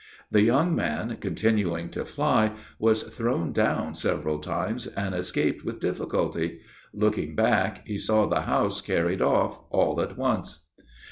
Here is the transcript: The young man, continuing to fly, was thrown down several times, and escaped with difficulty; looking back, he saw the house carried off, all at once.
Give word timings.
The 0.31 0.41
young 0.41 0.73
man, 0.75 1.15
continuing 1.21 1.89
to 1.89 2.05
fly, 2.05 2.53
was 2.79 3.03
thrown 3.03 3.51
down 3.53 3.93
several 3.93 4.39
times, 4.39 4.87
and 4.87 5.13
escaped 5.13 5.63
with 5.63 5.79
difficulty; 5.79 6.61
looking 6.91 7.35
back, 7.35 7.85
he 7.87 7.99
saw 7.99 8.25
the 8.25 8.41
house 8.41 8.81
carried 8.81 9.21
off, 9.21 9.59
all 9.69 10.01
at 10.01 10.17
once. 10.17 10.65